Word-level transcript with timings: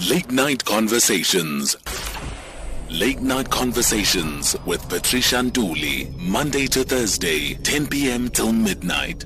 Late 0.00 0.30
Night 0.30 0.62
Conversations. 0.64 1.74
Late 2.90 3.20
Night 3.20 3.48
Conversations 3.50 4.54
with 4.66 4.86
Patricia 4.90 5.36
Nduli, 5.36 6.14
Monday 6.18 6.66
to 6.66 6.84
Thursday, 6.84 7.54
10 7.54 7.86
p.m. 7.88 8.28
till 8.28 8.52
midnight. 8.52 9.24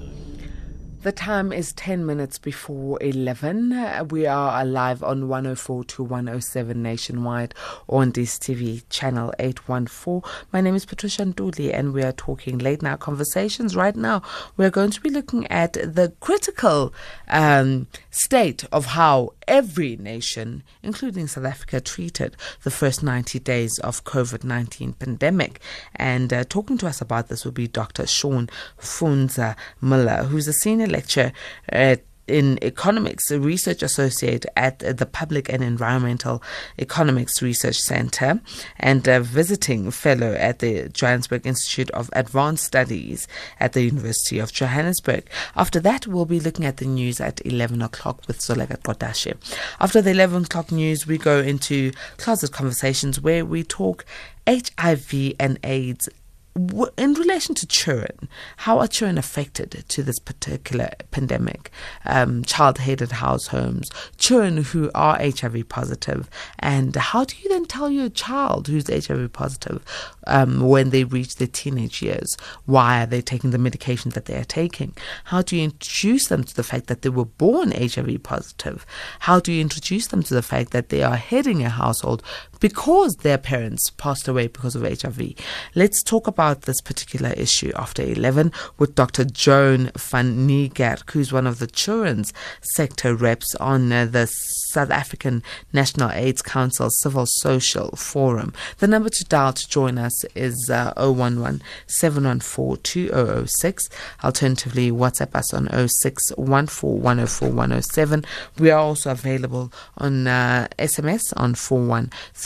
The 1.02 1.12
time 1.12 1.50
is 1.50 1.72
10 1.72 2.04
minutes 2.04 2.36
before 2.38 2.98
11. 3.02 3.72
Uh, 3.72 4.04
We 4.10 4.26
are 4.26 4.64
live 4.66 5.02
on 5.02 5.28
104 5.28 5.84
to 5.84 6.02
107 6.04 6.82
nationwide 6.82 7.54
on 7.88 8.10
this 8.10 8.38
TV 8.38 8.82
channel 8.90 9.32
814. 9.38 10.20
My 10.52 10.60
name 10.60 10.74
is 10.74 10.84
Patricia 10.84 11.22
Nduli 11.22 11.72
and 11.74 11.94
we 11.94 12.02
are 12.02 12.12
talking 12.12 12.58
late 12.58 12.82
night 12.82 13.00
conversations. 13.00 13.74
Right 13.74 13.96
now, 13.96 14.20
we're 14.58 14.68
going 14.68 14.90
to 14.90 15.00
be 15.00 15.08
looking 15.08 15.46
at 15.46 15.72
the 15.72 16.12
critical 16.20 16.92
um, 17.28 17.86
state 18.10 18.64
of 18.70 18.84
how 18.84 19.32
every 19.50 19.96
nation, 19.96 20.62
including 20.82 21.26
South 21.26 21.44
Africa, 21.44 21.80
treated 21.80 22.36
the 22.62 22.70
first 22.70 23.02
90 23.02 23.40
days 23.40 23.78
of 23.80 24.04
COVID-19 24.04 24.98
pandemic. 24.98 25.60
And 25.96 26.32
uh, 26.32 26.44
talking 26.44 26.78
to 26.78 26.86
us 26.86 27.00
about 27.00 27.28
this 27.28 27.44
will 27.44 27.52
be 27.52 27.66
Dr. 27.66 28.06
Sean 28.06 28.48
Funza 28.78 29.56
Muller, 29.80 30.22
who's 30.22 30.48
a 30.48 30.52
senior 30.52 30.86
lecturer 30.86 31.32
at 31.68 32.04
in 32.30 32.62
economics, 32.62 33.30
a 33.30 33.40
research 33.40 33.82
associate 33.82 34.46
at 34.56 34.78
the 34.78 35.06
Public 35.06 35.48
and 35.48 35.62
Environmental 35.62 36.42
Economics 36.78 37.42
Research 37.42 37.78
Center, 37.78 38.40
and 38.78 39.06
a 39.08 39.20
visiting 39.20 39.90
fellow 39.90 40.32
at 40.34 40.60
the 40.60 40.88
Johannesburg 40.88 41.46
Institute 41.46 41.90
of 41.90 42.08
Advanced 42.12 42.64
Studies 42.64 43.26
at 43.58 43.72
the 43.72 43.82
University 43.82 44.38
of 44.38 44.52
Johannesburg. 44.52 45.28
After 45.56 45.80
that, 45.80 46.06
we'll 46.06 46.24
be 46.24 46.40
looking 46.40 46.64
at 46.64 46.78
the 46.78 46.86
news 46.86 47.20
at 47.20 47.44
11 47.44 47.82
o'clock 47.82 48.22
with 48.26 48.38
Solega 48.38 48.78
Kodashe. 48.78 49.34
After 49.80 50.00
the 50.00 50.10
11 50.10 50.44
o'clock 50.44 50.70
news, 50.70 51.06
we 51.06 51.18
go 51.18 51.40
into 51.40 51.92
closet 52.16 52.52
conversations 52.52 53.20
where 53.20 53.44
we 53.44 53.64
talk 53.64 54.04
HIV 54.46 55.34
and 55.38 55.58
AIDS 55.64 56.08
in 56.56 57.14
relation 57.14 57.54
to 57.54 57.66
children, 57.66 58.28
how 58.58 58.80
are 58.80 58.88
children 58.88 59.18
affected 59.18 59.84
to 59.88 60.02
this 60.02 60.18
particular 60.18 60.90
pandemic? 61.12 61.70
Um, 62.04 62.42
child-headed 62.44 63.12
house 63.12 63.48
homes, 63.48 63.88
children 64.18 64.64
who 64.64 64.90
are 64.94 65.16
HIV 65.18 65.68
positive, 65.68 66.28
and 66.58 66.96
how 66.96 67.24
do 67.24 67.36
you 67.40 67.48
then 67.48 67.66
tell 67.66 67.88
your 67.88 68.08
child 68.08 68.66
who's 68.66 68.88
HIV 68.88 69.32
positive 69.32 69.84
um, 70.26 70.60
when 70.60 70.90
they 70.90 71.04
reach 71.04 71.36
their 71.36 71.46
teenage 71.46 72.02
years? 72.02 72.36
Why 72.66 73.04
are 73.04 73.06
they 73.06 73.22
taking 73.22 73.50
the 73.50 73.58
medication 73.58 74.10
that 74.12 74.24
they 74.24 74.36
are 74.36 74.44
taking? 74.44 74.96
How 75.24 75.42
do 75.42 75.56
you 75.56 75.64
introduce 75.64 76.26
them 76.26 76.42
to 76.42 76.56
the 76.56 76.64
fact 76.64 76.88
that 76.88 77.02
they 77.02 77.10
were 77.10 77.26
born 77.26 77.70
HIV 77.70 78.24
positive? 78.24 78.84
How 79.20 79.38
do 79.38 79.52
you 79.52 79.60
introduce 79.60 80.08
them 80.08 80.24
to 80.24 80.34
the 80.34 80.42
fact 80.42 80.72
that 80.72 80.88
they 80.88 81.02
are 81.04 81.16
heading 81.16 81.62
a 81.62 81.68
household 81.68 82.24
because 82.60 83.16
their 83.16 83.38
parents 83.38 83.90
passed 83.90 84.28
away 84.28 84.46
because 84.46 84.76
of 84.76 84.82
HIV? 84.82 85.34
Let's 85.74 86.02
talk 86.02 86.26
about 86.26 86.62
this 86.62 86.80
particular 86.80 87.30
issue 87.30 87.72
after 87.74 88.02
11 88.02 88.52
with 88.78 88.94
Dr. 88.94 89.24
Joan 89.24 89.90
van 89.96 90.46
Niekerk, 90.46 91.10
who's 91.10 91.32
one 91.32 91.46
of 91.46 91.58
the 91.58 91.66
children's 91.66 92.32
sector 92.60 93.14
reps 93.14 93.54
on 93.56 93.88
the 93.88 94.26
South 94.70 94.90
African 94.90 95.42
National 95.72 96.10
AIDS 96.12 96.42
Council 96.42 96.90
Civil 96.90 97.26
Social 97.26 97.90
Forum. 97.96 98.52
The 98.78 98.86
number 98.86 99.08
to 99.08 99.24
dial 99.24 99.54
to 99.54 99.68
join 99.68 99.98
us 99.98 100.24
is 100.34 100.70
uh, 100.70 100.92
011 100.96 101.62
714 101.86 103.00
2006. 103.00 103.88
Alternatively, 104.24 104.90
WhatsApp 104.90 105.34
us 105.34 105.54
on 105.54 105.68
0614 105.68 108.22
We 108.58 108.70
are 108.70 108.78
also 108.78 109.10
available 109.10 109.72
on 109.98 110.26
uh, 110.26 110.68
SMS 110.78 111.32
on 111.36 111.54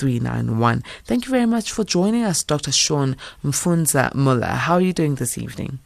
41391. 0.04 0.82
Thank 1.04 1.26
you 1.26 1.30
very 1.30 1.46
much 1.46 1.72
for 1.72 1.84
joining 1.84 2.24
us, 2.24 2.42
Dr. 2.42 2.72
Sean 2.72 3.16
Mfundza 3.44 4.14
Muller. 4.14 4.46
How 4.46 4.74
are 4.74 4.80
you 4.80 4.92
doing 4.92 5.16
this 5.16 5.38
evening? 5.38 5.78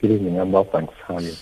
Good 0.00 0.12
evening. 0.12 0.38
I'm 0.38 0.52
well, 0.52 0.64
thanks. 0.64 0.94
How 1.06 1.16
are 1.16 1.22
you? 1.22 1.34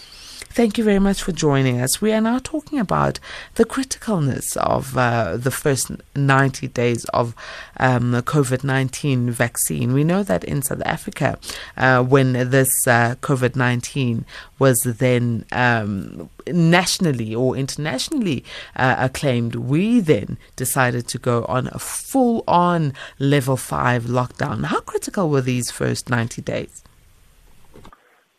Thank 0.56 0.78
you 0.78 0.84
very 0.84 1.00
much 1.00 1.22
for 1.22 1.32
joining 1.32 1.82
us. 1.82 2.00
We 2.00 2.14
are 2.14 2.20
now 2.22 2.38
talking 2.42 2.78
about 2.78 3.20
the 3.56 3.66
criticalness 3.66 4.56
of 4.56 4.96
uh, 4.96 5.36
the 5.36 5.50
first 5.50 5.90
90 6.16 6.68
days 6.68 7.04
of 7.12 7.34
um, 7.78 8.12
the 8.12 8.22
COVID 8.22 8.64
19 8.64 9.30
vaccine. 9.32 9.92
We 9.92 10.02
know 10.02 10.22
that 10.22 10.44
in 10.44 10.62
South 10.62 10.80
Africa, 10.86 11.38
uh, 11.76 12.02
when 12.04 12.32
this 12.32 12.70
uh, 12.86 13.16
COVID 13.20 13.54
19 13.54 14.24
was 14.58 14.78
then 14.82 15.44
um, 15.52 16.30
nationally 16.46 17.34
or 17.34 17.54
internationally 17.54 18.42
uh, 18.76 18.96
acclaimed, 18.98 19.56
we 19.56 20.00
then 20.00 20.38
decided 20.56 21.06
to 21.08 21.18
go 21.18 21.44
on 21.50 21.68
a 21.72 21.78
full 21.78 22.42
on 22.48 22.94
level 23.18 23.58
5 23.58 24.04
lockdown. 24.04 24.64
How 24.64 24.80
critical 24.80 25.28
were 25.28 25.42
these 25.42 25.70
first 25.70 26.08
90 26.08 26.40
days? 26.40 26.82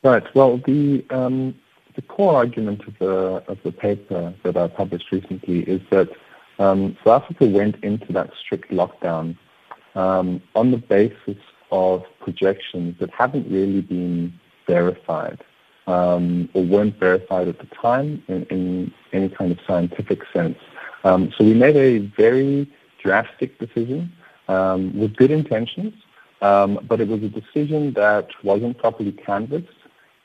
Right. 0.01 0.23
Well, 0.33 0.57
the 0.65 1.05
um, 1.11 1.53
the 1.97 2.03
core 2.03 2.35
argument 2.35 2.87
of 2.87 2.97
the 2.99 3.43
of 3.51 3.57
the 3.63 3.71
paper 3.71 4.33
that 4.43 4.55
I 4.55 4.67
published 4.67 5.11
recently 5.11 5.61
is 5.61 5.81
that 5.89 6.07
um, 6.59 6.95
South 7.03 7.23
Africa 7.23 7.47
went 7.47 7.83
into 7.83 8.13
that 8.13 8.29
strict 8.39 8.71
lockdown 8.71 9.35
um, 9.95 10.41
on 10.55 10.71
the 10.71 10.77
basis 10.77 11.41
of 11.71 12.05
projections 12.19 12.95
that 12.99 13.09
haven't 13.09 13.51
really 13.51 13.81
been 13.81 14.39
verified 14.67 15.43
um, 15.87 16.47
or 16.53 16.63
weren't 16.63 16.99
verified 16.99 17.47
at 17.47 17.57
the 17.59 17.67
time 17.81 18.23
in, 18.27 18.43
in 18.45 18.93
any 19.11 19.29
kind 19.29 19.51
of 19.51 19.57
scientific 19.65 20.21
sense. 20.31 20.59
Um, 21.03 21.33
so 21.35 21.43
we 21.43 21.55
made 21.55 21.75
a 21.75 21.97
very 22.15 22.71
drastic 23.01 23.57
decision 23.57 24.11
um, 24.47 24.97
with 24.97 25.15
good 25.15 25.31
intentions, 25.31 25.93
um, 26.41 26.79
but 26.87 27.01
it 27.01 27.07
was 27.07 27.23
a 27.23 27.29
decision 27.29 27.93
that 27.93 28.27
wasn't 28.43 28.77
properly 28.77 29.13
canvassed, 29.13 29.67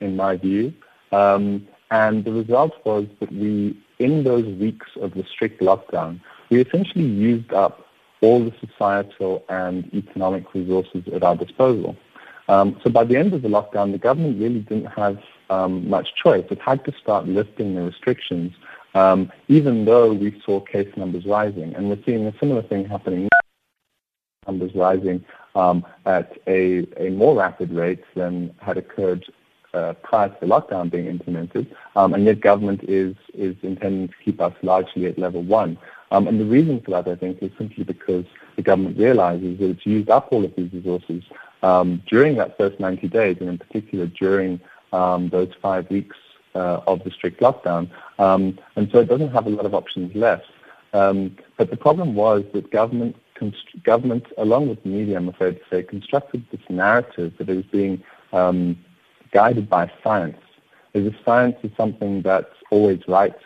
in 0.01 0.17
my 0.17 0.37
view. 0.37 0.75
Um, 1.13 1.69
and 1.91 2.25
the 2.25 2.33
result 2.33 2.73
was 2.85 3.07
that 3.21 3.31
we, 3.33 3.79
in 3.99 4.25
those 4.25 4.47
weeks 4.57 4.89
of 5.01 5.15
the 5.15 5.25
strict 5.25 5.61
lockdown, 5.61 6.21
we 6.51 6.61
essentially 6.61 7.05
used 7.05 7.53
up 7.53 7.87
all 8.23 8.43
the 8.45 8.53
societal 8.67 9.45
and 9.49 9.93
economic 9.93 10.55
resources 10.55 11.03
at 11.13 11.23
our 11.23 11.37
disposal. 11.37 11.97
Um, 12.49 12.79
so 12.83 12.91
by 12.91 13.05
the 13.05 13.17
end 13.17 13.35
of 13.35 13.43
the 13.43 13.49
lockdown, 13.49 13.93
the 13.93 13.99
government 13.99 14.41
really 14.41 14.61
didn't 14.61 14.87
have 14.87 15.19
um, 15.51 15.89
much 15.89 16.15
choice. 16.15 16.45
It 16.51 16.61
had 16.61 16.85
to 16.87 16.93
start 16.93 17.27
lifting 17.29 17.75
the 17.75 17.83
restrictions, 17.83 18.53
um, 18.95 19.31
even 19.49 19.85
though 19.85 20.13
we 20.13 20.41
saw 20.45 20.61
case 20.61 20.91
numbers 20.97 21.27
rising. 21.27 21.75
And 21.75 21.89
we're 21.89 22.03
seeing 22.05 22.27
a 22.27 22.35
similar 22.39 22.63
thing 22.63 22.85
happening 22.87 23.23
now, 23.23 24.51
numbers 24.53 24.75
rising 24.75 25.25
um, 25.55 25.85
at 26.07 26.37
a, 26.47 26.87
a 26.97 27.11
more 27.11 27.37
rapid 27.37 27.73
rate 27.73 28.05
than 28.15 28.55
had 28.61 28.77
occurred 28.77 29.25
uh, 29.75 29.95
prior 30.03 30.29
to 30.29 30.37
the 30.41 30.47
lockdown 30.47 30.91
being 30.91 31.07
implemented, 31.07 31.75
um, 31.97 32.15
and 32.15 32.25
yet 32.25 32.41
government 32.41 32.83
is 32.85 33.17
is 33.35 33.57
intending 33.63 34.09
to 34.09 34.15
keep 34.25 34.41
us 34.41 34.55
largely 34.63 35.07
at 35.07 35.19
level 35.19 35.43
one. 35.43 35.79
Um, 36.11 36.29
and 36.29 36.39
the 36.39 36.45
reason 36.45 36.81
for 36.83 36.91
that, 36.91 37.09
I 37.09 37.17
think, 37.17 37.43
is 37.43 37.51
simply 37.57 37.85
because 37.85 38.27
the 38.57 38.63
government 38.63 38.99
realizes 38.99 39.59
that 39.59 39.71
it's 39.71 39.87
used 39.87 40.11
up 40.11 40.29
all 40.31 40.45
of 40.45 40.55
these 40.57 40.71
resources 40.73 41.23
um, 41.63 42.03
during 42.07 42.37
that 42.37 42.59
first 42.59 42.79
90 42.79 43.09
days, 43.09 43.39
and 43.41 43.49
in 43.49 43.57
particular 43.59 44.07
during 44.07 44.61
um, 44.93 45.31
those 45.31 45.51
five 45.63 45.89
weeks 45.91 46.17
uh, 46.55 46.81
of 46.87 47.03
the 47.05 47.11
strict 47.11 47.41
lockdown. 47.41 47.89
Um, 48.19 48.59
and 48.77 48.91
so 48.93 49.01
it 49.01 49.09
doesn't 49.09 49.33
have 49.33 49.47
a 49.47 49.51
lot 49.51 49.65
of 49.65 49.75
options 49.75 50.15
left. 50.15 50.45
Um, 50.93 51.37
but 51.57 51.71
the 51.71 51.77
problem 51.77 52.15
was 52.15 52.45
that 52.53 52.71
government, 52.71 53.17
government, 53.83 54.27
along 54.37 54.69
with 54.69 54.83
the 54.83 54.91
media, 54.91 55.17
I'm 55.17 55.29
afraid 55.29 55.53
to 55.53 55.63
say, 55.71 55.83
constructed 55.83 56.45
this 56.51 56.61
narrative 56.69 57.33
that 57.39 57.49
it 57.49 57.57
was 57.57 57.65
being 57.67 58.03
um, 58.33 58.77
guided 59.33 59.69
by 59.69 59.91
science. 60.03 60.39
As 60.95 61.07
if 61.07 61.15
science 61.25 61.57
is 61.63 61.71
something 61.77 62.23
that's 62.23 62.55
always 62.71 63.01
right 63.09 63.37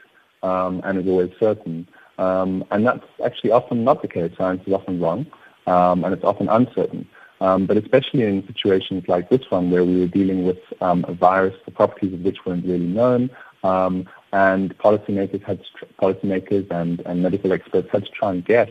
um, 0.42 0.80
and 0.84 0.98
is 0.98 1.06
always 1.06 1.30
certain. 1.38 1.88
Um, 2.18 2.64
and 2.70 2.86
that's 2.86 3.06
actually 3.24 3.50
often 3.50 3.84
not 3.84 4.02
the 4.02 4.08
case. 4.08 4.32
Science 4.36 4.62
is 4.66 4.72
often 4.72 5.00
wrong 5.00 5.26
um, 5.66 6.04
and 6.04 6.12
it's 6.12 6.24
often 6.24 6.48
uncertain. 6.48 7.06
Um, 7.40 7.66
but 7.66 7.76
especially 7.76 8.22
in 8.22 8.46
situations 8.46 9.04
like 9.08 9.28
this 9.28 9.42
one 9.50 9.70
where 9.70 9.84
we 9.84 10.00
were 10.00 10.06
dealing 10.06 10.46
with 10.46 10.58
um, 10.80 11.04
a 11.06 11.12
virus, 11.12 11.54
the 11.66 11.70
properties 11.70 12.14
of 12.14 12.20
which 12.20 12.38
weren't 12.46 12.64
really 12.64 12.86
known, 12.86 13.28
um, 13.62 14.08
and 14.32 14.76
policymakers 14.78 15.42
had 15.44 15.60
to, 15.60 15.86
policymakers 16.00 16.70
and, 16.70 17.00
and 17.00 17.22
medical 17.22 17.52
experts 17.52 17.88
had 17.92 18.04
to 18.04 18.10
try 18.10 18.30
and 18.30 18.44
guess 18.44 18.70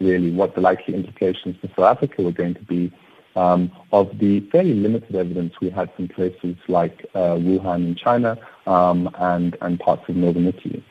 really 0.00 0.30
what 0.30 0.54
the 0.54 0.60
likely 0.60 0.94
implications 0.94 1.56
for 1.60 1.68
South 1.68 1.96
Africa 1.96 2.22
were 2.22 2.32
going 2.32 2.54
to 2.54 2.64
be 2.64 2.92
um, 3.36 3.70
of 3.92 4.18
the 4.18 4.40
fairly 4.50 4.74
limited 4.74 5.14
evidence 5.14 5.54
we 5.60 5.70
had 5.70 5.92
from 5.94 6.08
places 6.08 6.56
like 6.68 7.06
uh, 7.14 7.36
Wuhan 7.36 7.86
in 7.88 7.94
China 7.94 8.38
um, 8.66 9.10
and, 9.18 9.56
and 9.60 9.78
parts 9.80 10.02
of 10.08 10.16
northern 10.16 10.46
Italy. 10.46 10.84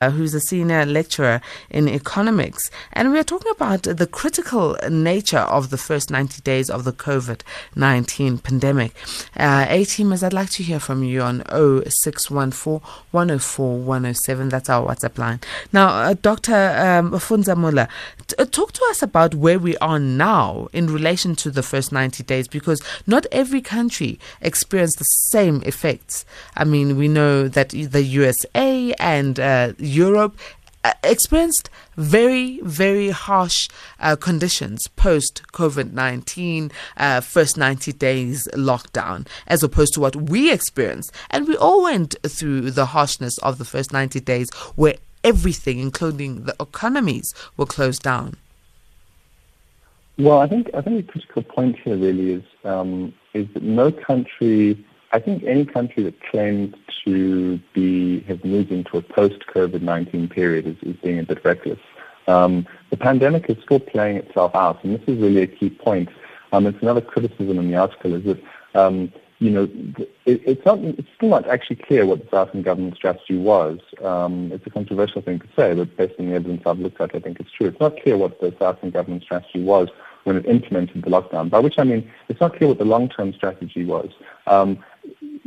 Uh, 0.00 0.10
who's 0.10 0.32
a 0.32 0.38
senior 0.38 0.86
lecturer 0.86 1.40
in 1.70 1.88
economics. 1.88 2.70
And 2.92 3.10
we 3.10 3.18
are 3.18 3.24
talking 3.24 3.50
about 3.50 3.82
the 3.82 4.06
critical 4.06 4.76
nature 4.88 5.40
of 5.40 5.70
the 5.70 5.76
first 5.76 6.08
90 6.08 6.40
days 6.42 6.70
of 6.70 6.84
the 6.84 6.92
COVID 6.92 7.40
19 7.74 8.38
pandemic. 8.38 8.92
Uh, 9.36 9.66
A 9.68 9.84
teamers, 9.84 10.22
I'd 10.22 10.32
like 10.32 10.50
to 10.50 10.62
hear 10.62 10.78
from 10.78 11.02
you 11.02 11.22
on 11.22 11.42
0614 11.50 12.80
104 13.10 13.78
107. 13.80 14.48
That's 14.50 14.70
our 14.70 14.86
WhatsApp 14.86 15.18
line. 15.18 15.40
Now, 15.72 15.88
uh, 15.88 16.14
Dr. 16.14 16.54
Um, 16.54 17.10
Funza 17.14 17.56
Muller, 17.56 17.88
t- 18.28 18.36
uh, 18.38 18.44
talk 18.44 18.70
to 18.74 18.84
us 18.90 19.02
about 19.02 19.34
where 19.34 19.58
we 19.58 19.76
are 19.78 19.98
now 19.98 20.68
in 20.72 20.86
relation 20.86 21.34
to 21.34 21.50
the 21.50 21.64
first 21.64 21.90
90 21.90 22.22
days 22.22 22.46
because 22.46 22.80
not 23.08 23.26
every 23.32 23.60
country 23.60 24.20
experienced 24.42 25.00
the 25.00 25.04
same 25.32 25.60
effects. 25.66 26.24
I 26.56 26.62
mean, 26.62 26.96
we 26.96 27.08
know 27.08 27.48
that 27.48 27.70
the 27.70 28.02
USA 28.04 28.94
and 29.00 29.40
uh, 29.40 29.72
Europe 29.88 30.36
uh, 30.84 30.92
experienced 31.02 31.70
very, 31.96 32.60
very 32.62 33.10
harsh 33.10 33.68
uh, 34.00 34.14
conditions 34.14 34.86
post 34.96 35.42
COVID 35.52 35.92
19, 35.92 36.70
uh, 36.96 37.20
first 37.20 37.56
90 37.56 37.92
days 37.92 38.48
lockdown, 38.54 39.26
as 39.48 39.62
opposed 39.62 39.94
to 39.94 40.00
what 40.00 40.14
we 40.14 40.52
experienced. 40.52 41.12
And 41.30 41.48
we 41.48 41.56
all 41.56 41.82
went 41.82 42.14
through 42.26 42.70
the 42.70 42.86
harshness 42.86 43.38
of 43.38 43.58
the 43.58 43.64
first 43.64 43.92
90 43.92 44.20
days 44.20 44.48
where 44.76 44.94
everything, 45.24 45.80
including 45.80 46.44
the 46.44 46.54
economies, 46.60 47.34
were 47.56 47.66
closed 47.66 48.02
down. 48.02 48.36
Well, 50.16 50.38
I 50.38 50.48
think 50.48 50.70
I 50.74 50.80
think 50.80 51.06
the 51.06 51.12
critical 51.12 51.42
point 51.42 51.76
here 51.84 51.96
really 51.96 52.32
is 52.32 52.42
um, 52.64 53.12
is 53.34 53.46
that 53.54 53.62
no 53.62 53.92
country 53.92 54.84
I 55.12 55.18
think 55.18 55.44
any 55.44 55.64
country 55.64 56.02
that 56.02 56.20
claims 56.22 56.74
to 57.04 57.58
be 57.72 58.20
have 58.20 58.44
moved 58.44 58.70
into 58.70 58.98
a 58.98 59.02
post-COVID-19 59.02 60.30
period 60.30 60.66
is, 60.66 60.76
is 60.82 60.96
being 61.02 61.18
a 61.18 61.22
bit 61.22 61.44
reckless. 61.44 61.78
Um, 62.26 62.66
the 62.90 62.96
pandemic 62.96 63.48
is 63.48 63.56
still 63.64 63.80
playing 63.80 64.18
itself 64.18 64.54
out, 64.54 64.84
and 64.84 64.94
this 64.94 65.02
is 65.08 65.18
really 65.18 65.42
a 65.42 65.46
key 65.46 65.70
point. 65.70 66.10
Um, 66.52 66.66
it's 66.66 66.80
another 66.82 67.00
criticism 67.00 67.58
in 67.58 67.68
the 67.70 67.76
article 67.76 68.14
is 68.14 68.24
that 68.24 68.42
um, 68.74 69.10
you 69.38 69.50
know 69.50 69.64
it, 70.26 70.42
it's 70.44 70.64
not 70.66 70.78
it's 70.80 71.08
still 71.16 71.30
not 71.30 71.46
actually 71.48 71.76
clear 71.76 72.04
what 72.04 72.18
the 72.18 72.24
South 72.30 72.48
African 72.48 72.62
government 72.62 72.96
strategy 72.96 73.36
was. 73.36 73.78
Um, 74.02 74.52
it's 74.52 74.66
a 74.66 74.70
controversial 74.70 75.22
thing 75.22 75.38
to 75.40 75.48
say, 75.56 75.74
but 75.74 75.96
based 75.96 76.14
on 76.18 76.28
the 76.28 76.34
evidence 76.34 76.62
I've 76.66 76.78
looked 76.78 77.00
at, 77.00 77.14
I 77.14 77.18
think 77.18 77.40
it's 77.40 77.50
true. 77.50 77.68
It's 77.68 77.80
not 77.80 77.98
clear 78.02 78.16
what 78.16 78.40
the 78.40 78.50
South 78.52 78.76
African 78.76 78.90
government 78.90 79.22
strategy 79.22 79.62
was 79.62 79.88
when 80.24 80.36
it 80.36 80.46
implemented 80.46 81.02
the 81.02 81.10
lockdown. 81.10 81.48
By 81.48 81.60
which 81.60 81.78
I 81.78 81.84
mean 81.84 82.10
it's 82.28 82.40
not 82.40 82.56
clear 82.56 82.68
what 82.68 82.78
the 82.78 82.84
long-term 82.84 83.32
strategy 83.34 83.84
was. 83.84 84.10
Um, 84.46 84.84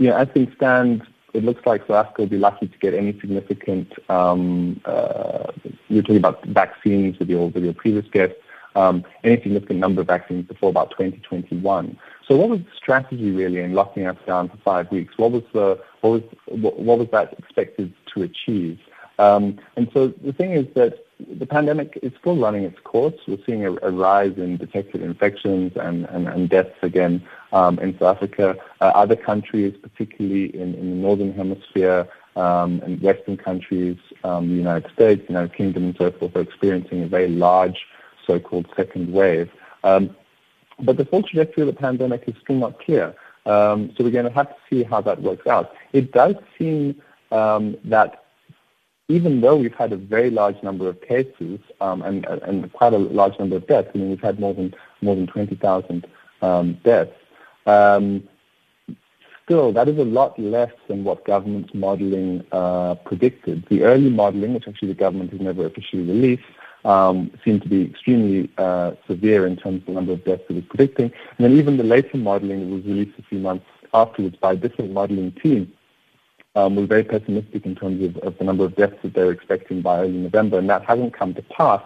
you 0.01 0.09
know, 0.09 0.17
as 0.17 0.27
things 0.29 0.51
stand, 0.55 1.03
it 1.35 1.43
looks 1.43 1.63
like 1.63 1.81
South 1.81 2.07
Africa 2.07 2.23
will 2.23 2.29
be 2.29 2.39
lucky 2.39 2.67
to 2.67 2.77
get 2.79 2.95
any 2.95 3.13
significant. 3.19 3.93
Um, 4.09 4.81
uh, 4.83 5.51
you're 5.89 6.01
talking 6.01 6.17
about 6.17 6.43
vaccines 6.45 7.19
with 7.19 7.29
your 7.29 7.49
with 7.49 7.63
your 7.63 7.73
previous 7.73 8.07
guest. 8.11 8.33
Um, 8.75 9.03
any 9.23 9.35
significant 9.43 9.79
number 9.79 10.01
of 10.01 10.07
vaccines 10.07 10.47
before 10.47 10.69
about 10.69 10.91
2021. 10.91 11.99
So, 12.27 12.35
what 12.35 12.49
was 12.49 12.59
the 12.61 12.71
strategy 12.75 13.29
really 13.29 13.59
in 13.59 13.73
locking 13.73 14.07
us 14.07 14.17
down 14.25 14.49
for 14.49 14.57
five 14.57 14.89
weeks? 14.89 15.17
What 15.17 15.31
was 15.31 15.43
the 15.53 15.79
what 16.01 16.09
was 16.09 16.23
what, 16.47 16.79
what 16.79 16.97
was 16.97 17.09
that 17.11 17.33
expected 17.37 17.93
to 18.15 18.23
achieve? 18.23 18.79
Um, 19.19 19.59
and 19.75 19.87
so 19.93 20.07
the 20.07 20.33
thing 20.33 20.53
is 20.53 20.65
that 20.73 21.05
the 21.29 21.45
pandemic 21.45 21.99
is 22.01 22.11
still 22.19 22.37
running 22.37 22.63
its 22.63 22.79
course. 22.83 23.15
We're 23.27 23.37
seeing 23.45 23.65
a, 23.65 23.73
a 23.81 23.91
rise 23.91 24.37
in 24.37 24.57
detected 24.57 25.01
infections 25.01 25.73
and, 25.75 26.05
and, 26.05 26.27
and 26.27 26.49
deaths 26.49 26.75
again 26.81 27.23
um, 27.51 27.79
in 27.79 27.97
South 27.99 28.17
Africa. 28.17 28.55
Uh, 28.79 28.85
other 28.85 29.15
countries, 29.15 29.75
particularly 29.81 30.55
in, 30.55 30.75
in 30.75 30.89
the 30.89 30.95
Northern 30.95 31.33
Hemisphere 31.33 32.07
um, 32.35 32.81
and 32.83 33.01
Western 33.01 33.37
countries, 33.37 33.97
um, 34.23 34.47
the 34.47 34.55
United 34.55 34.91
States, 34.93 35.21
the 35.27 35.33
United 35.33 35.53
Kingdom 35.53 35.83
and 35.85 35.95
so 35.97 36.11
forth, 36.11 36.35
are 36.35 36.41
experiencing 36.41 37.03
a 37.03 37.07
very 37.07 37.29
large 37.29 37.85
so-called 38.25 38.67
second 38.75 39.11
wave. 39.11 39.49
Um, 39.83 40.15
but 40.79 40.97
the 40.97 41.05
full 41.05 41.23
trajectory 41.23 41.61
of 41.61 41.67
the 41.67 41.79
pandemic 41.79 42.23
is 42.27 42.35
still 42.41 42.55
not 42.55 42.79
clear. 42.79 43.15
Um, 43.45 43.93
so 43.95 44.03
we're 44.03 44.11
going 44.11 44.25
to 44.25 44.31
have 44.31 44.49
to 44.49 44.55
see 44.69 44.83
how 44.83 45.01
that 45.01 45.21
works 45.21 45.47
out. 45.47 45.73
It 45.93 46.11
does 46.11 46.35
seem 46.57 47.01
um, 47.31 47.77
that 47.85 48.20
even 49.07 49.41
though 49.41 49.57
we've 49.57 49.73
had 49.73 49.91
a 49.91 49.97
very 49.97 50.29
large 50.29 50.61
number 50.63 50.87
of 50.87 51.01
cases 51.01 51.59
um, 51.81 52.01
and, 52.01 52.25
and 52.25 52.71
quite 52.73 52.93
a 52.93 52.97
large 52.97 53.37
number 53.39 53.57
of 53.57 53.67
deaths, 53.67 53.89
I 53.93 53.97
mean, 53.97 54.09
we've 54.09 54.21
had 54.21 54.39
more 54.39 54.53
than 54.53 54.73
more 55.01 55.15
than 55.15 55.27
20,000 55.27 56.07
um, 56.41 56.77
deaths. 56.83 57.11
Um, 57.65 58.27
still, 59.43 59.73
that 59.73 59.87
is 59.87 59.97
a 59.97 60.05
lot 60.05 60.37
less 60.39 60.71
than 60.87 61.03
what 61.03 61.25
government's 61.25 61.73
modelling 61.73 62.45
uh, 62.51 62.95
predicted. 62.95 63.65
The 63.69 63.83
early 63.83 64.09
modelling, 64.09 64.53
which 64.53 64.67
actually 64.67 64.89
the 64.89 64.95
government 64.95 65.31
has 65.31 65.41
never 65.41 65.65
officially 65.65 66.03
released, 66.03 66.43
um, 66.85 67.31
seemed 67.43 67.61
to 67.63 67.69
be 67.69 67.85
extremely 67.85 68.49
uh, 68.57 68.93
severe 69.07 69.45
in 69.45 69.55
terms 69.55 69.81
of 69.81 69.87
the 69.87 69.91
number 69.91 70.13
of 70.13 70.23
deaths 70.23 70.43
that 70.47 70.53
it 70.53 70.61
was 70.61 70.65
predicting. 70.65 71.11
And 71.37 71.45
then 71.45 71.53
even 71.53 71.77
the 71.77 71.83
later 71.83 72.17
modelling 72.17 72.61
that 72.61 72.75
was 72.75 72.85
released 72.85 73.19
a 73.19 73.23
few 73.23 73.39
months 73.39 73.65
afterwards 73.93 74.35
by 74.37 74.53
a 74.53 74.55
different 74.55 74.91
modelling 74.91 75.31
team 75.33 75.71
um, 76.55 76.75
were 76.75 76.85
very 76.85 77.03
pessimistic 77.03 77.65
in 77.65 77.75
terms 77.75 78.03
of, 78.03 78.17
of 78.17 78.37
the 78.37 78.43
number 78.43 78.65
of 78.65 78.75
deaths 78.75 78.97
that 79.03 79.13
they're 79.13 79.31
expecting 79.31 79.81
by 79.81 79.99
early 79.99 80.11
November, 80.11 80.59
and 80.59 80.69
that 80.69 80.83
hasn't 80.83 81.13
come 81.13 81.33
to 81.33 81.41
pass. 81.43 81.81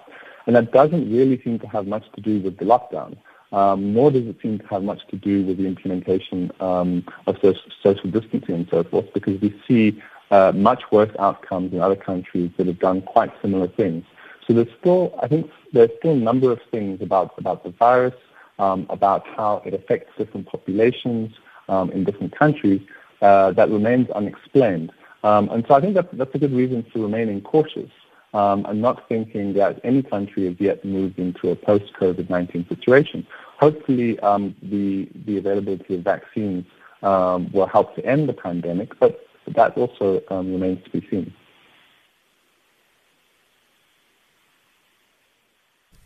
And 0.48 0.56
that 0.56 0.72
doesn't 0.72 1.12
really 1.12 1.42
seem 1.44 1.60
to 1.60 1.68
have 1.68 1.88
much 1.88 2.06
to 2.16 2.22
do 2.22 2.40
with 2.40 2.58
the 2.58 2.66
lockdown, 2.66 3.18
um, 3.52 3.94
nor 3.94 4.12
does 4.12 4.28
it 4.28 4.38
seem 4.42 4.60
to 4.60 4.68
have 4.68 4.84
much 4.84 5.06
to 5.08 5.16
do 5.16 5.44
with 5.44 5.58
the 5.58 5.66
implementation 5.66 6.52
um, 6.60 7.04
of 7.28 7.38
social, 7.42 8.12
distancing 8.12 8.56
and 8.56 8.68
so 8.70 8.84
forth, 8.84 9.12
because 9.14 9.40
we 9.42 9.60
see 9.68 10.02
uh, 10.32 10.52
much 10.56 10.84
worse 10.92 11.12
outcomes 11.20 11.74
in 11.74 11.80
other 11.80 11.96
countries 11.96 12.52
that 12.58 12.68
have 12.68 12.80
done 12.80 13.02
quite 13.02 13.32
similar 13.42 13.68
things. 13.68 14.06
So 14.48 14.54
there's 14.54 14.68
still, 14.80 15.18
I 15.22 15.28
think, 15.28 15.50
there's 15.74 15.90
still 15.98 16.12
a 16.12 16.16
number 16.16 16.52
of 16.52 16.60
things 16.70 17.02
about 17.02 17.34
about 17.38 17.64
the 17.64 17.72
virus, 17.72 18.14
um, 18.60 18.86
about 18.90 19.26
how 19.28 19.64
it 19.66 19.74
affects 19.74 20.12
different 20.18 20.48
populations 20.48 21.34
um, 21.68 21.90
in 21.92 22.04
different 22.04 22.38
countries 22.38 22.82
uh, 23.22 23.52
that 23.52 23.70
remains 23.70 24.10
unexplained. 24.12 24.92
Um, 25.24 25.50
and 25.50 25.66
so 25.68 25.74
I 25.74 25.82
think 25.82 25.96
that, 25.96 26.16
that's 26.18 26.36
a 26.36 26.40
good 26.40 26.54
reason 26.54 26.86
for 26.92 27.00
remaining 27.00 27.42
cautious 27.42 27.90
um, 28.34 28.66
and 28.66 28.82
not 28.82 29.08
thinking 29.08 29.54
that 29.54 29.80
any 29.84 30.04
country 30.04 30.46
has 30.46 30.56
yet 30.60 30.84
moved 30.84 31.18
into 31.18 31.50
a 31.50 31.56
post-COVID-19 31.56 32.68
situation. 32.68 33.26
Hopefully, 33.58 34.20
um, 34.20 34.56
the, 34.62 35.10
the 35.26 35.38
availability 35.38 35.96
of 35.96 36.02
vaccines 36.02 36.66
um, 37.02 37.50
will 37.54 37.66
help 37.66 37.96
to 37.96 38.06
end 38.06 38.28
the 38.28 38.34
pandemic, 38.34 39.00
but 39.00 39.26
that 39.48 39.78
also 39.78 40.22
um, 40.30 40.52
remains 40.52 40.84
to 40.84 40.90
be 40.90 41.08
seen. 41.10 41.34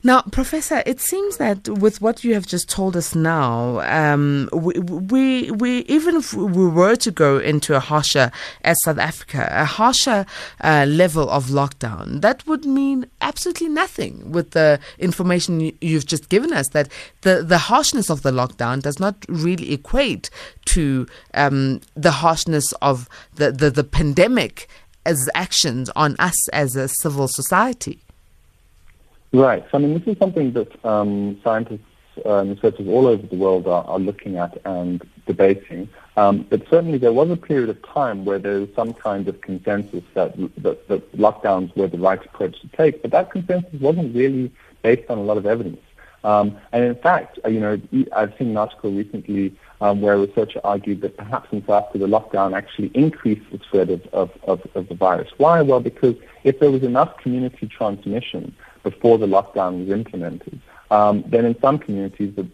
Now, 0.01 0.21
Professor, 0.21 0.81
it 0.85 1.01
seems 1.01 1.35
that 1.37 1.67
with 1.67 2.01
what 2.01 2.23
you 2.23 2.33
have 2.33 2.47
just 2.47 2.69
told 2.69 2.95
us 2.95 3.15
now, 3.15 3.81
um, 3.81 4.47
we, 4.53 4.79
we, 4.79 5.51
we, 5.51 5.79
even 5.79 6.15
if 6.15 6.33
we 6.33 6.67
were 6.67 6.95
to 6.95 7.11
go 7.11 7.37
into 7.37 7.75
a 7.75 7.81
harsher, 7.81 8.31
as 8.63 8.81
South 8.83 8.97
Africa, 8.97 9.49
a 9.51 9.65
harsher 9.65 10.25
uh, 10.61 10.85
level 10.87 11.29
of 11.29 11.47
lockdown, 11.47 12.21
that 12.21 12.47
would 12.47 12.63
mean 12.63 13.07
absolutely 13.19 13.67
nothing 13.67 14.31
with 14.31 14.51
the 14.51 14.79
information 14.99 15.73
you've 15.81 16.05
just 16.05 16.29
given 16.29 16.53
us. 16.53 16.69
That 16.69 16.87
the, 17.23 17.43
the 17.43 17.57
harshness 17.57 18.09
of 18.09 18.21
the 18.21 18.31
lockdown 18.31 18.81
does 18.81 19.01
not 19.01 19.17
really 19.27 19.73
equate 19.73 20.29
to 20.67 21.07
um, 21.33 21.81
the 21.95 22.11
harshness 22.11 22.71
of 22.81 23.09
the, 23.35 23.51
the, 23.51 23.69
the 23.69 23.83
pandemic 23.83 24.69
as 25.05 25.29
actions 25.35 25.89
on 25.97 26.15
us 26.19 26.47
as 26.49 26.77
a 26.77 26.87
civil 26.87 27.27
society. 27.27 27.99
Right. 29.31 29.63
So, 29.71 29.77
I 29.77 29.81
mean, 29.81 29.93
this 29.93 30.07
is 30.07 30.17
something 30.17 30.53
that 30.53 30.85
um, 30.85 31.39
scientists 31.43 31.81
and 32.25 32.49
researchers 32.49 32.87
all 32.87 33.07
over 33.07 33.25
the 33.25 33.35
world 33.35 33.67
are, 33.67 33.83
are 33.85 33.99
looking 33.99 34.37
at 34.37 34.57
and 34.65 35.01
debating. 35.25 35.87
Um, 36.17 36.45
but 36.49 36.67
certainly 36.69 36.97
there 36.97 37.13
was 37.13 37.29
a 37.29 37.37
period 37.37 37.69
of 37.69 37.81
time 37.83 38.25
where 38.25 38.39
there 38.39 38.59
was 38.59 38.69
some 38.75 38.93
kind 38.93 39.27
of 39.27 39.39
consensus 39.41 40.03
that, 40.15 40.35
that, 40.57 40.87
that 40.87 41.15
lockdowns 41.15 41.75
were 41.77 41.87
the 41.87 41.99
right 41.99 42.23
approach 42.25 42.59
to 42.61 42.67
take, 42.69 43.01
but 43.01 43.11
that 43.11 43.31
consensus 43.31 43.79
wasn't 43.79 44.15
really 44.15 44.51
based 44.81 45.09
on 45.09 45.17
a 45.17 45.21
lot 45.21 45.37
of 45.37 45.45
evidence. 45.45 45.79
Um, 46.23 46.57
and 46.71 46.83
in 46.83 46.95
fact, 46.95 47.39
uh, 47.45 47.49
you 47.49 47.59
know, 47.59 47.79
I've 48.15 48.33
seen 48.37 48.49
an 48.49 48.57
article 48.57 48.91
recently 48.91 49.55
um, 49.81 50.01
where 50.01 50.15
a 50.15 50.19
researcher 50.19 50.59
argued 50.63 51.01
that 51.01 51.15
perhaps 51.15 51.47
in 51.51 51.59
Africa 51.69 51.97
the 51.97 52.07
lockdown 52.07 52.55
actually 52.55 52.91
increased 52.93 53.49
the 53.51 53.59
spread 53.59 53.89
of, 53.89 54.05
of, 54.11 54.31
of, 54.43 54.61
of 54.75 54.89
the 54.89 54.95
virus. 54.95 55.29
Why? 55.37 55.61
Well, 55.61 55.79
because 55.79 56.15
if 56.43 56.59
there 56.59 56.71
was 56.71 56.83
enough 56.83 57.17
community 57.17 57.67
transmission, 57.67 58.53
before 58.83 59.17
the 59.17 59.25
lockdown 59.25 59.79
was 59.79 59.89
implemented. 59.89 60.59
Um, 60.91 61.23
then 61.27 61.45
in 61.45 61.59
some 61.59 61.77
communities, 61.77 62.35
the, 62.35 62.47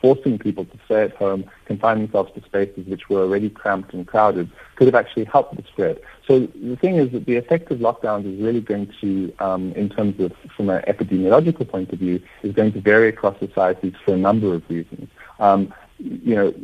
forcing 0.00 0.38
people 0.38 0.64
to 0.64 0.78
stay 0.84 1.02
at 1.02 1.16
home, 1.16 1.44
confine 1.66 1.98
themselves 1.98 2.32
to 2.34 2.42
spaces 2.44 2.86
which 2.86 3.08
were 3.08 3.22
already 3.22 3.50
cramped 3.50 3.92
and 3.94 4.06
crowded, 4.06 4.50
could 4.76 4.86
have 4.86 4.94
actually 4.94 5.24
helped 5.24 5.56
the 5.56 5.62
spread. 5.64 6.00
So 6.26 6.40
the 6.40 6.76
thing 6.76 6.96
is 6.96 7.10
that 7.12 7.26
the 7.26 7.36
effect 7.36 7.70
of 7.70 7.78
lockdowns 7.78 8.32
is 8.32 8.40
really 8.40 8.60
going 8.60 8.92
to, 9.00 9.32
um, 9.38 9.72
in 9.72 9.88
terms 9.88 10.20
of 10.20 10.32
from 10.56 10.70
an 10.70 10.82
epidemiological 10.86 11.68
point 11.68 11.92
of 11.92 11.98
view, 11.98 12.20
is 12.42 12.52
going 12.54 12.72
to 12.72 12.80
vary 12.80 13.08
across 13.08 13.38
societies 13.38 13.94
for 14.04 14.14
a 14.14 14.18
number 14.18 14.54
of 14.54 14.68
reasons. 14.68 15.08
Um, 15.38 15.72
you 15.98 16.34
know, 16.36 16.54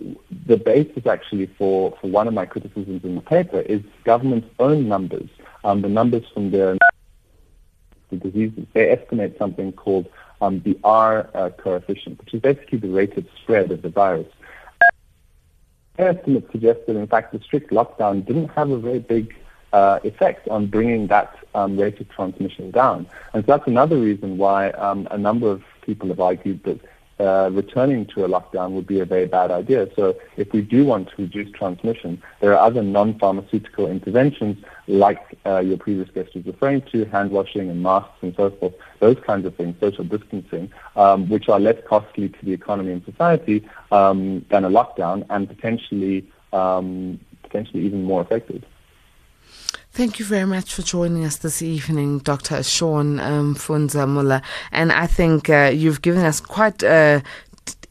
the 0.47 0.57
basis 0.57 1.07
actually 1.07 1.47
for, 1.59 1.97
for 2.01 2.07
one 2.07 2.29
of 2.29 2.35
my 2.35 2.47
criticisms 2.47 3.03
in 3.03 3.17
the 3.17 3.21
paper 3.21 3.61
is 3.61 3.83
government's 4.05 4.49
own 4.61 4.87
numbers 4.87 5.29
um, 5.65 5.81
the 5.81 5.89
numbers 5.89 6.25
from 6.33 6.51
the, 6.51 6.79
the 8.11 8.17
diseases, 8.17 8.67
they 8.75 8.91
estimate 8.91 9.37
something 9.39 9.73
called 9.73 10.07
um, 10.45 10.61
the 10.61 10.79
R 10.85 11.31
uh, 11.35 11.51
coefficient, 11.51 12.19
which 12.21 12.35
is 12.35 12.41
basically 12.41 12.79
the 12.79 12.89
rate 12.89 13.17
of 13.17 13.25
spread 13.43 13.71
of 13.71 13.83
the 13.83 13.89
virus. 13.89 14.27
Estimates 15.99 16.51
suggest 16.53 16.81
that, 16.87 16.97
in 16.97 17.07
fact, 17.07 17.33
the 17.33 17.41
strict 17.41 17.71
lockdown 17.71 18.27
didn't 18.27 18.49
have 18.49 18.71
a 18.71 18.79
very 18.79 18.99
big 18.99 19.35
uh, 19.73 20.01
effect 20.05 20.47
on 20.49 20.67
bringing 20.67 21.07
that 21.07 21.37
um, 21.55 21.79
rate 21.79 22.01
of 22.01 22.09
transmission 22.09 22.71
down. 22.71 23.07
And 23.33 23.45
so 23.45 23.53
that's 23.53 23.67
another 23.67 23.99
reason 23.99 24.39
why 24.39 24.71
um, 24.71 25.09
a 25.11 25.19
number 25.19 25.51
of 25.51 25.63
people 25.83 26.09
have 26.09 26.21
argued 26.21 26.63
that 26.65 26.81
uh, 27.21 27.51
returning 27.53 28.07
to 28.07 28.25
a 28.25 28.29
lockdown 28.29 28.73
would 28.73 28.87
be 28.87 29.01
a 29.01 29.05
very 29.05 29.27
bad 29.27 29.51
idea. 29.51 29.89
So 29.95 30.17
if 30.37 30.53
we 30.53 30.63
do 30.63 30.85
want 30.85 31.11
to 31.11 31.15
reduce 31.23 31.51
transmission, 31.53 32.23
there 32.41 32.53
are 32.53 32.67
other 32.67 32.83
non-pharmaceutical 32.83 33.87
interventions 33.87 34.65
like 34.87 35.39
uh, 35.47 35.61
your 35.61 35.79
previous 35.79 36.11
guest 36.11 36.35
was 36.35 36.45
referring 36.47 36.83
to, 36.93 37.05
hand 37.07 37.31
washing 37.31 37.71
and 37.71 37.83
masks 37.83 38.19
and 38.23 38.35
so 38.37 38.51
forth, 38.51 38.75
those 39.01 39.17
kinds 39.25 39.47
of 39.47 39.55
things, 39.55 39.77
social 39.81 40.05
distancing, 40.05 40.73
um, 40.97 41.29
which 41.29 41.49
are 41.49 41.61
less 41.61 41.77
costly 41.87 42.29
to 42.29 42.45
the 42.45 42.53
economy 42.53 42.93
and 42.93 43.05
society 43.05 43.67
um, 43.93 44.45
than 44.51 44.65
a 44.65 44.71
lockdown 44.71 45.25
and 45.31 45.49
potentially, 45.49 46.27
um, 46.53 47.19
potentially 47.43 47.85
even 47.85 48.03
more 48.03 48.23
effective. 48.23 48.65
Thank 49.95 50.19
you 50.19 50.25
very 50.25 50.45
much 50.45 50.75
for 50.75 50.83
joining 50.83 51.25
us 51.25 51.37
this 51.37 51.63
evening, 51.63 52.19
Dr. 52.19 52.65
Sean 52.65 53.21
um, 53.21 53.55
Funza 53.55 54.09
Muller. 54.09 54.43
And 54.73 54.91
I 54.91 55.07
think 55.07 55.49
uh, 55.49 55.71
you've 55.73 56.03
given 56.03 56.25
us 56.25 56.41
quite 56.41 56.83
a 56.83 57.23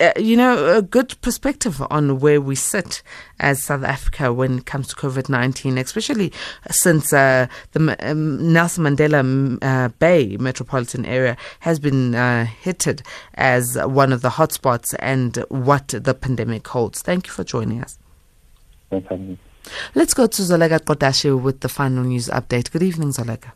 uh, 0.01 0.11
you 0.17 0.35
know, 0.35 0.75
a 0.75 0.81
good 0.81 1.15
perspective 1.21 1.81
on 1.89 2.19
where 2.19 2.41
we 2.41 2.55
sit 2.55 3.03
as 3.39 3.63
South 3.63 3.85
Africa 3.85 4.33
when 4.33 4.57
it 4.57 4.65
comes 4.65 4.89
to 4.89 4.95
COVID 4.97 5.29
19, 5.29 5.77
especially 5.77 6.33
since 6.69 7.13
uh, 7.13 7.47
the 7.71 7.95
um, 8.01 8.51
Nelson 8.51 8.83
Mandela 8.83 9.57
uh, 9.61 9.87
Bay 9.99 10.35
metropolitan 10.35 11.05
area 11.05 11.37
has 11.61 11.79
been 11.79 12.15
uh, 12.15 12.43
hitted 12.43 13.01
as 13.35 13.77
one 13.77 14.11
of 14.11 14.21
the 14.21 14.31
hotspots 14.31 14.93
and 14.99 15.37
what 15.47 15.87
the 15.87 16.13
pandemic 16.13 16.67
holds. 16.67 17.01
Thank 17.01 17.27
you 17.27 17.31
for 17.31 17.45
joining 17.45 17.81
us. 17.81 17.97
Let's 19.95 20.13
go 20.13 20.27
to 20.27 20.41
Zolega 20.41 20.79
Kodashi 20.79 21.39
with 21.39 21.61
the 21.61 21.69
final 21.69 22.03
news 22.03 22.27
update. 22.27 22.71
Good 22.71 22.83
evening, 22.83 23.09
Zolega. 23.09 23.51